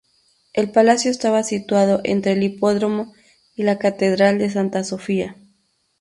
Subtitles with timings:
[0.53, 3.13] El palacio estaba situado entre el Hipódromo
[3.53, 5.35] y la catedral de Santa Sofía.